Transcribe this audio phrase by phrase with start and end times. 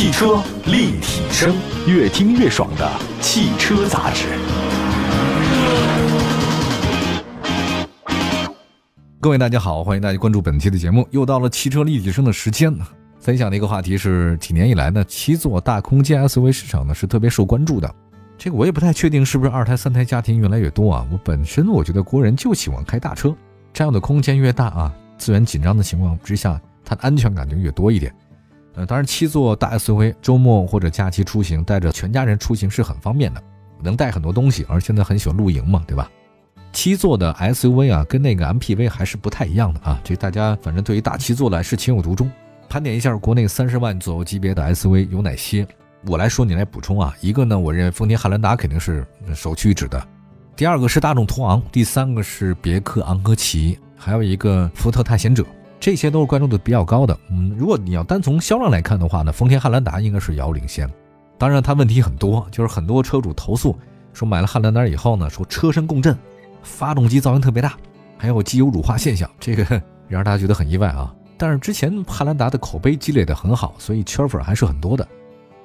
[0.00, 1.54] 汽车立体声，
[1.86, 4.28] 越听越爽的汽车杂志。
[9.20, 11.06] 各位大家好，欢迎大家关注本期的节目。
[11.10, 12.74] 又到了汽车立体声的时间，
[13.18, 17.94] 分享的一个话题是几年以来呢，七座大空间 SUV 市场呢是特别受关注的。
[18.38, 21.06] 这个我也不太确定是不是二胎、三胎家庭越来越多啊。
[21.12, 23.36] 我本身我觉得国人就喜欢开大车，
[23.74, 28.10] 占用的空间越大啊，资源紧张的情况之下，它的安全感就越多一点。
[28.74, 33.42] 呃，当然七座大 SUV 周末或者假期出行，带着全家人出行是很方便的，
[33.82, 36.10] 能带很多东西，而现在很喜欢露营嘛，对吧？
[36.72, 40.00] 七座的 SUV 啊，跟那个 MPV 还是不太一样的啊。
[40.04, 42.30] 这大家反正对于大七座来是情有独钟。
[42.68, 45.66] 盘点一下国内三十万左右级别的 SUV 有哪些？
[46.06, 47.12] 我来说，你来补充啊。
[47.20, 50.00] 一个呢，我认为丰田汉兰达肯定是首屈一指的。
[50.54, 55.44] 第二个是大众途昂，第三个是别克昂科旗，还有一个福特探险者，
[55.80, 57.18] 这些都是关注度比较高的。
[57.30, 60.88] 嗯，如果你要单从销量来看的话呢，丰田汉兰达应该是遥遥领先。
[61.38, 63.74] 当然，它问题很多，就是很多车主投诉
[64.12, 66.16] 说买了汉兰达以后呢，说车身共振。
[66.62, 67.72] 发动机噪音特别大，
[68.18, 71.10] 还有机油乳化现象，这个也让大家觉得很意外啊。
[71.38, 75.08] 但是之前汉兰达的口碑积累的很好，所以圈粉还是很多的。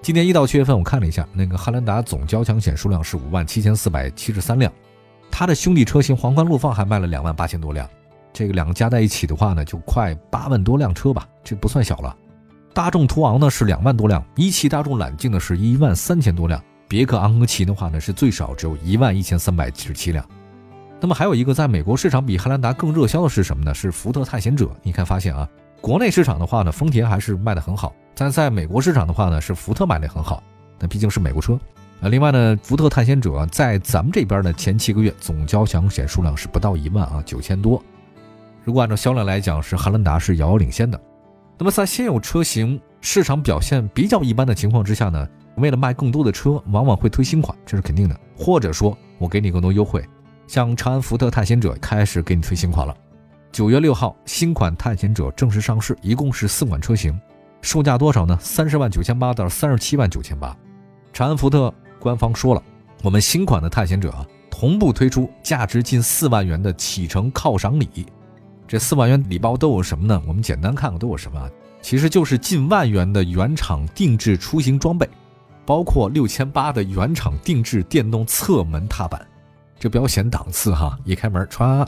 [0.00, 4.72] 今年一到七月份，我看了一下，那个汉兰达总交强险数量是五万七千四百七十三辆，
[5.32, 7.90] 它的兄弟车型皇冠陆放还卖了两万八千多辆，
[8.34, 12.14] 这个两个加在一起的话呢，就快八万多辆车吧，这不算小了。
[12.74, 20.28] 大众途昂呢是两万多辆，一汽大众揽境呢是一万三千多辆，别克昂科旗的话呢是最少只有一万一千三百七十七辆。
[21.00, 23.72] 那么还有一个在美国市场比汉兰达更热销的是什么呢？
[23.72, 24.68] 是福特探险者。
[24.82, 25.48] 你看发现啊，
[25.80, 30.42] 国内市场的话呢，丰田还是卖的很好，但在美国市场的话呢，是福特卖的很好。
[30.80, 31.56] 那毕竟是美国车
[32.00, 32.08] 啊。
[32.08, 37.80] 另外呢，福特探险者在咱们这边的前七个月总交强险数量是不到一万啊，九千多。
[38.64, 41.00] 如果按照销量来讲，是汉兰达是遥遥领先的。
[41.58, 48.18] 那么在现有车型市场表现比较一般的情况之下呢，为了卖更多的车，往往会推新款，这是肯定的。
[48.36, 50.04] 或者说我给你更多优惠。
[50.46, 52.96] 像长安福特探险者开始给你推新款了，
[53.52, 57.18] 九月六号新款探险者正式上市，一共是四款车型，
[57.62, 58.36] 售价多少呢？
[58.40, 60.56] 三十万九千八到三十七万九千八。
[61.12, 62.62] 长安福特官方说了，
[63.02, 68.06] 我们新款的探险者啊，同步推出价值近四万元的启程犒赏礼。
[68.66, 70.22] 这四万元礼包都有什么呢？
[70.26, 71.50] 我们简单看看都有什么，
[71.82, 75.08] 其实就是近万元的原厂定制出行装备，
[75.66, 79.24] 包括六千八的原厂定制电动侧门踏板。
[79.78, 80.98] 这比较显档次哈！
[81.04, 81.86] 一开门，歘，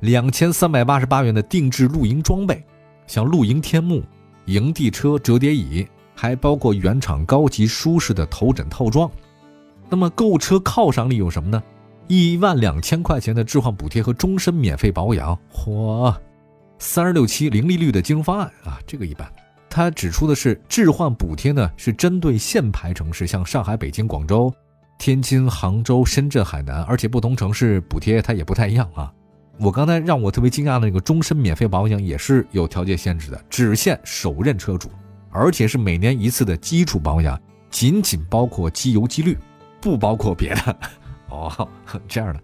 [0.00, 2.64] 两千三百八十八元的定制露营装备，
[3.06, 4.02] 像露营天幕、
[4.46, 9.10] 营地车、折叠椅，还包括原厂高级舒适的头枕套装。
[9.90, 11.62] 那么购车犒赏礼有什么呢？
[12.06, 16.14] 一万两千块钱的置换补贴和终身免费保养，嚯！
[16.78, 19.30] 三十六期零利率的金融方案啊，这个一般。
[19.70, 24.52] 它指出的是置换补贴呢，是针对限牌城市，像上海、北京、广州。
[24.96, 29.12] 天津、杭州、深圳、海南，而且不同城市补贴它也不太一样啊。
[29.58, 34.88] 我刚才让我特别惊讶的那个终身免费保养也是有条件限制的，只限首任车主，
[35.30, 39.36] 而且是每年一次的基础保养，仅仅包括机油机滤，
[39.80, 40.76] 不包括别的。
[41.34, 41.68] 哦，
[42.08, 42.40] 这样的，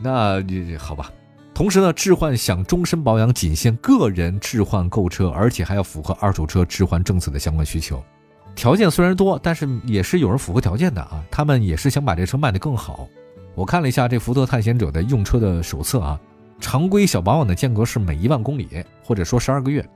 [0.00, 1.10] 那好吧。
[1.54, 8.02] 同时呢，置换享终身保养仅限个人置换购车，而且还要符合二手车置换政策的相关需求。
[8.54, 11.22] 条件虽然多，但是也是有人符合条件的啊。
[11.30, 13.06] 他们也是想把这车卖得更好。
[13.54, 16.18] 我看了一下这福特探险者的用车的手册啊，
[16.58, 18.66] 常规小保养的间隔是每一万公里，
[19.04, 19.86] 或者说十二个月。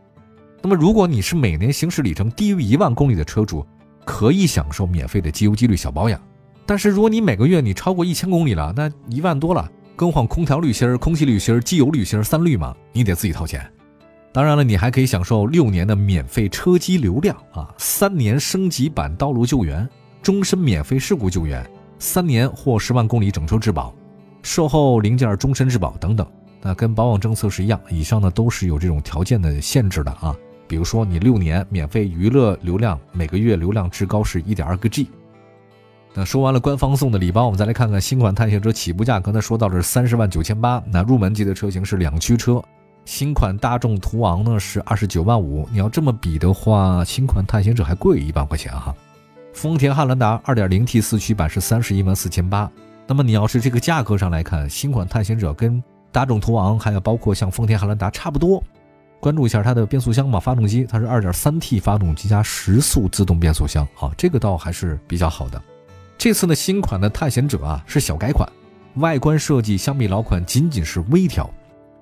[0.62, 3.66] 那么如果你是每年行驶里程低于一万公里的车主，
[4.04, 6.20] 可以享受免费的机油机滤小保养。
[6.66, 13.65] 但是如果你每个月你超过一千公里了，那一万多了，更换空调滤芯、空气滤芯、机油滤芯三滤嘛，你得自己掏钱。
[14.32, 19.88] 当然了，你还可以享受六年的免费车机流量啊，三年升级版道路救援，
[20.21, 21.65] 终身免费事故救援，
[21.99, 23.94] 三年或十万公里整车质保，
[24.43, 26.27] 售后零件终身质保等等。
[26.60, 30.36] 那跟保养政策是一样，以上呢都是有这种条件的限制的啊。
[30.66, 35.09] 比如说你六年免费娱乐流量，每个月流量至高是一点二个 G。
[36.18, 42.63] 那说完了官方送的礼包，我们再来看看新款探险者起步价，刚才说到这三十万九千八，那入门级的车型是两驱车。
[43.04, 48.95] 新款大众途昂呢是二十九万五，你要这么比的话，新款探险者还贵一万块钱哈。
[49.53, 52.71] 丰田汉兰达二点零 T 四驱版是三十一万四千八，
[53.07, 58.65] 那么你要是这个价格上来看，新款探险者跟大众途昂还有包括像丰田汉兰达差不多。
[59.21, 65.60] 关注一下它的变速箱嘛，发动机它是二点三 T 发动机加十速自动变速箱好，这个倒还是比较好的。
[66.18, 68.51] 这次呢新款的探险者啊是小改款，
[68.97, 71.48] 外观设计相比老款仅仅是微调。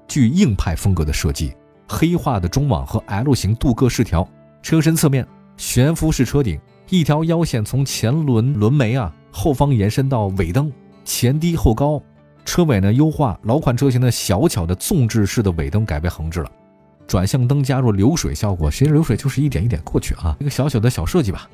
[0.07, 1.55] 具硬派风格的设计，
[1.89, 4.29] 黑化的中网和 L 型镀铬饰条，
[4.63, 5.27] 车身侧面
[5.57, 10.71] 悬浮式车顶，一条腰线从前轮轮眉啊后方延伸到尾灯，
[11.05, 12.01] 前低后高。
[12.45, 16.53] 车尾呢优化，老款车型的小巧的纵置式的尾灯改为横置了，
[17.07, 21.49] 转向灯加入流水效果，其实流水就是一点一点过去啊，一个小小的小设计吧。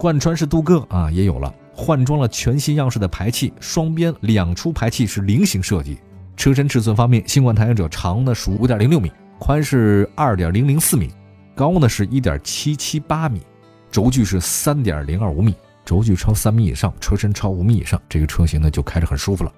[0.00, 5.98] 贯穿式镀铬啊也有了，换装了全新样式的排气，双边两出排气是菱形设计。
[6.38, 11.10] 车身尺寸方面，新款探险者长呢属五点零六米，宽是二点零零四米，
[11.54, 13.42] 高呢是一点七七八米，
[13.90, 15.54] 轴距是三点零二五米，
[15.84, 19.52] 轴距超三米以上，车身超五米以上，这个车型呢就开着很舒服了。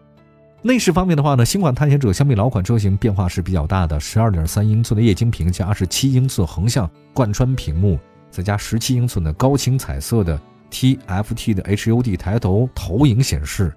[0.61, 7.97] 内饰方面的话呢，新款探险者相比老款车型变化是比较大的，十二点三英寸的液晶屏加二十七英寸横向贯穿屏幕。
[8.33, 10.41] 再加十七英寸的高清彩色的
[10.71, 13.73] TFT 的 HUD 抬头投影显示，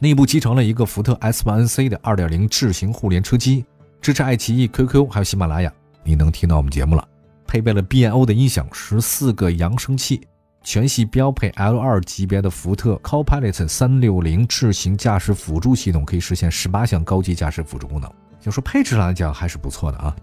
[0.00, 3.64] 内部集成了一个福特 S8NC 的2.0智行互联车机，
[4.00, 5.72] 支持爱奇艺、QQ 还有喜马拉雅，
[6.02, 7.08] 你能听到我们节目了。
[7.46, 10.20] 配备了 B&O 的音响，十四个扬声器，
[10.64, 18.10] 全系标配 L2 级别的福特 Copilot 360智行驾驶辅助系统，可以实现十八项高级驾驶辅助功能。
[18.40, 20.14] 就说配置来讲还是不错的啊。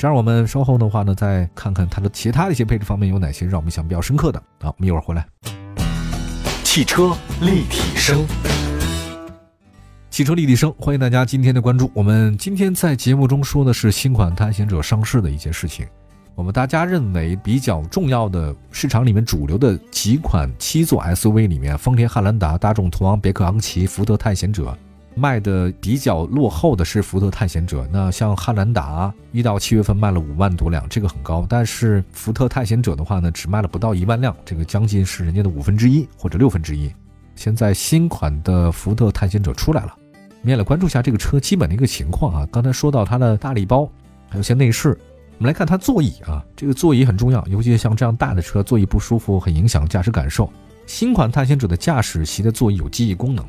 [0.00, 4.42] 这样，我们稍后的话呢，再看看它的其他的一些配置方面有哪些让我们印象比较深刻的。
[4.62, 5.26] 好，我们一会儿回来。
[6.64, 8.26] 汽车立体声，
[10.08, 11.90] 汽车立体声，欢迎大家今天的关注。
[11.92, 15.86] 我们今天在节目中说的是新款探险者上市的一些事情。
[16.34, 24.74] 我们大家认为比较重要的市场里面主流的几款七座 SUV 里面，丰田汉兰达、大众途昂、别克昂奇、福特探险者。
[25.14, 31.44] 卖的比较落后的是福特探险者，那像汉兰达一到七月份卖了五万多辆，这个很高。
[31.48, 36.90] 但是福特探险者的话呢，只卖了不到一万辆，这个将近是人家的五分之一或者六分之一。
[37.34, 42.48] 现在新款的福特探险者出来了，我们也来关注一下这个车基本的一个情况啊。
[42.52, 43.90] 刚才说到它的大礼包，
[44.28, 44.90] 还有些内饰，
[45.38, 50.50] 我们来看它座椅啊，这个座椅很重要，尤其像这样大的车，座椅不舒服很影响驾驶感受。
[50.86, 53.44] 新款探险者的驾驶席的座椅有记忆功能。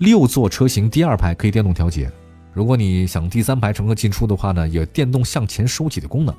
[0.00, 2.10] 六座车型第二排可以电动调节，
[2.54, 6.34] 如果你想第三排乘客进出的话呢，有电动向前收起的功能。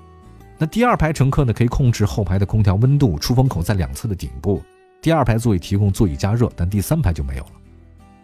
[0.58, 4.64] 那第二排乘客呢，可以控制后排的空调温度，出风口在两侧的顶部。
[5.00, 7.52] 第二排座椅提供座椅加热，但第三排就没有了。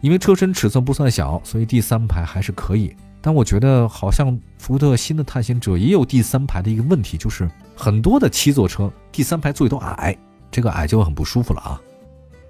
[0.01, 2.95] 因为车身尺寸不算小，所以第三排还是可以。
[3.21, 10.17] 但我觉得好像福特新的探险者也有第三排的一个问题，就是很多的七座车第三排座椅都矮，
[10.49, 11.79] 这个矮就很不舒服了啊。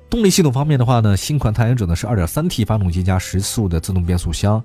[0.10, 4.64] 动力系统方面的话呢，新款探险者呢是 2.3T 发动机加十速的自动变速箱，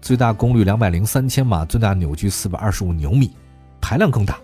[0.00, 3.32] 最大功率203千瓦，最大扭矩425牛米，
[3.80, 4.38] 排量更大，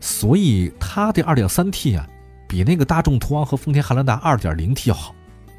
[0.00, 2.08] 所以它的 2.3T 啊，
[2.48, 5.14] 比那个大众途昂和丰田汉兰达 2.0T 要好。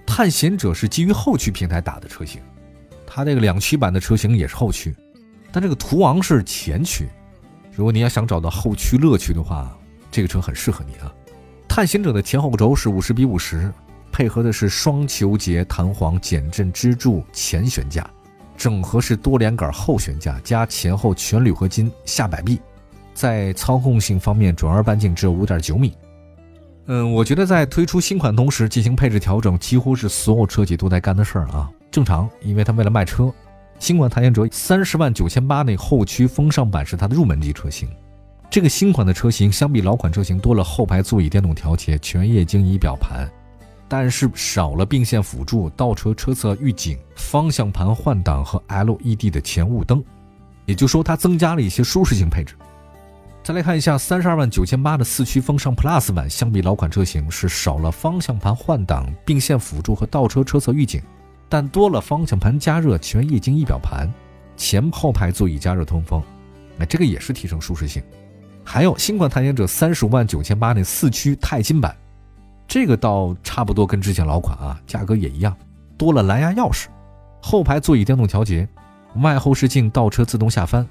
[0.07, 2.41] 探险者是基于后驱平台打的车型，
[3.05, 4.93] 它这个两驱版的车型也是后驱，
[5.51, 7.07] 但这个途昂是前驱。
[7.71, 9.77] 如果你要想找到后驱乐趣的话，
[10.09, 11.13] 这个车很适合你啊。
[11.67, 13.71] 探险者的前后轴是50比50。
[14.19, 18.05] 配合的是双球节弹簧减震支柱前悬架，
[18.57, 22.59] 整合式多连杆后悬架加前后全铝合金下摆臂，
[23.13, 25.93] 在操控性方面，转弯半径只有五点九米。
[26.87, 33.33] 嗯，我觉得在推出新款同时进行配置调整，几乎是所有车企都在干的事儿啊，正常，因为它为了卖车。
[33.79, 37.87] 新款探险者三十万九千八那后驱风尚版是它的入门级车型，
[38.49, 43.25] 这个新款的车型相比老款车型多了后排座椅电动调节、全液晶仪表盘。
[43.89, 50.01] 但是少了并线辅助、倒车车侧预警、方向盘换挡和 LED 的前雾灯，
[50.67, 52.53] 也就是说它增加了一些舒适性配置。
[53.43, 61.01] 再来看一下三十二万九千八的四驱风尚 Plus 版，相比老款车型是少了方向盘换挡、并线辅助和倒车车侧预警，
[61.49, 64.07] 但多了方向盘加热、全液晶仪表盘、
[64.55, 66.21] 前后排座椅加热通风，
[66.77, 68.03] 哎这个也是提升舒适性。
[68.63, 71.95] 还有新款探险者三十五万九千八那四驱钛金版。
[72.69, 75.57] 这个倒差不多跟之前老款啊，价格也一样，
[75.97, 76.85] 多了蓝牙钥匙，
[77.41, 78.69] 后排座椅电动调节，
[79.15, 80.87] 外后视镜倒车自动下翻，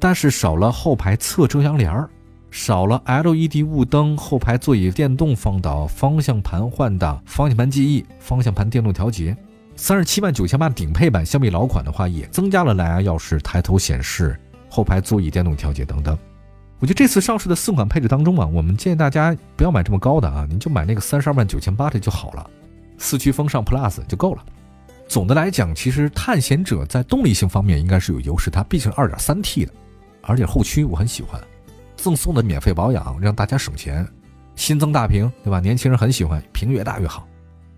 [0.00, 2.10] 但是少了后排侧遮阳帘儿，
[2.50, 9.36] 少了 LED 雾灯，后排座椅电动放倒，方向盘换挡，方向盘记忆，方向盘电动调节。
[9.76, 14.36] 三十七万九千八顶配版相比老款的话，也增加了蓝牙钥匙、抬头显示、
[14.68, 16.18] 后排座椅电动调节等等。
[16.80, 22.48] 我觉得这次上市的四款配置当中啊，我们建议大家不要买这么高的啊，您就买那个三十二万九千八的就好了，
[22.96, 24.42] 四驱风尚 Plus 就够了。
[25.06, 29.72] 总的来讲，其实探险者在动力性方面应该是有优势，它毕竟二点三 T 的，
[30.22, 31.38] 而且后驱我很喜欢，
[31.96, 34.06] 赠送的免费保养让大家省钱，
[34.56, 35.60] 新增大屏对吧？
[35.60, 37.28] 年轻人很喜欢，屏越大越好。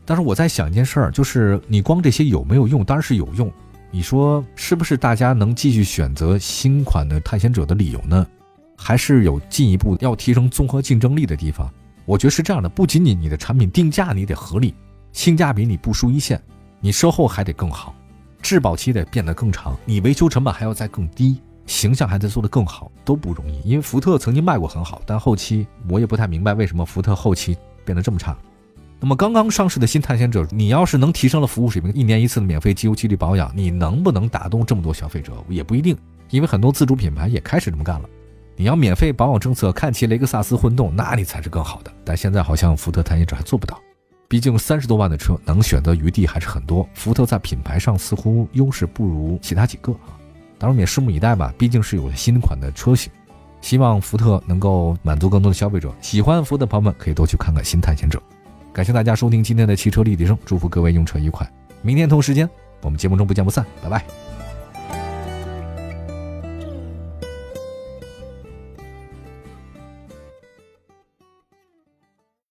[0.04, 2.85] 但是我在想一件事儿，就是你光这些有没有用？
[2.85, 3.50] 当然是有用。
[3.90, 8.25] 你说是不是大家能继续选择新款的探险者的理由呢？
[8.83, 11.71] 还是有进一步要提升综合竞争力的地方，
[12.05, 14.75] 我觉得是这样的，不仅仅你的产品定价你得合理，
[15.12, 16.43] 性价比你不输一线，
[16.81, 17.95] 你售后还得更好，
[18.43, 23.61] 质保期得变得更长，你维修成本还要再更低，形象还得做得更好，都不容易。
[23.62, 28.37] 因为福特曾经卖过很好，但后期我也不太明白为什么福特后期变得这么差。
[28.99, 35.97] 那么刚刚上市的新探险者，你要是能提升了服务水平，一年一次的免费机油机滤保养，你能不能打动这么多消费者也不一定，
[36.31, 38.09] 因为很多自主品牌也开始这么干了。
[38.62, 41.90] 你要免费保养政策，看齐雷克萨斯混动，那你才是更好的。
[42.04, 43.76] 但现在好像福特探险者还做不到，
[44.28, 46.88] 毕竟三十多万的车能选择余地还是很多。
[46.95, 50.14] 福特在品牌上似乎优势不如其他几个啊，
[50.59, 51.52] 当然也拭目以待吧。
[51.59, 53.11] 毕竟是有了新款的车型，
[53.61, 55.92] 希望福特能够满足更多的消费者。
[56.00, 58.23] 喜欢福特的朋友们可以多去看看新探险者。
[58.73, 61.45] 感谢大家收听今天的汽车立体声，祝福各位用车愉快。
[61.83, 62.49] 明天同时间
[62.83, 64.22] 我们节目中不见不散，拜拜。